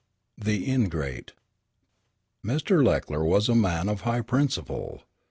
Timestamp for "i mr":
2.43-2.83